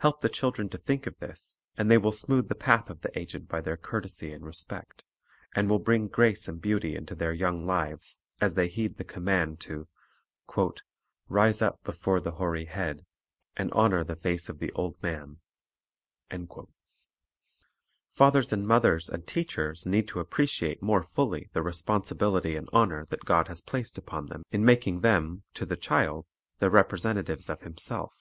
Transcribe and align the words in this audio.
Help 0.00 0.20
the 0.20 0.28
children 0.28 0.68
to 0.68 0.78
think 0.78 1.06
of 1.06 1.18
this, 1.18 1.58
and 1.76 1.90
they 1.90 1.98
will 1.98 2.12
smooth 2.12 2.48
the 2.48 2.54
path 2.54 2.88
of 2.90 3.00
the 3.00 3.18
aged 3.18 3.48
by 3.48 3.60
their 3.62 3.78
courtesy 3.78 4.30
and 4.32 4.44
respect, 4.44 5.02
and 5.56 5.68
will 5.68 5.78
bring 5.80 6.06
grace 6.06 6.46
and 6.46 6.60
beauty 6.60 6.94
into 6.94 7.14
their 7.16 7.32
young 7.32 7.66
lives 7.66 8.20
as 8.40 8.54
they 8.54 8.68
heed 8.68 8.96
the 8.98 9.04
command 9.04 9.58
to 9.58 9.88
"rise 11.28 11.62
up 11.62 11.82
before 11.82 12.20
the 12.20 12.32
hoary 12.32 12.66
head, 12.66 13.06
and 13.56 13.72
honor 13.72 14.04
the 14.04 14.14
face 14.14 14.48
of 14.50 14.58
the 14.60 14.70
old 14.72 15.02
man." 15.02 15.38
3 16.30 16.46
Fathers 18.12 18.52
and 18.52 18.68
mothers 18.68 19.08
and 19.08 19.26
teachers 19.26 19.86
need 19.86 20.06
to 20.06 20.20
appreciate 20.20 20.82
more 20.82 21.02
fully 21.02 21.48
the 21.54 21.62
responsibility 21.62 22.54
and 22.54 22.68
honor 22.72 23.06
that 23.06 23.24
God 23.24 23.48
has 23.48 23.62
placed 23.62 23.98
upon 23.98 24.26
them, 24.26 24.44
in 24.52 24.64
making 24.64 25.00
them, 25.00 25.42
to 25.54 25.64
the 25.64 25.76
child, 25.76 26.26
the 26.58 26.70
representatives 26.70 27.48
of 27.48 27.62
Himself. 27.62 28.14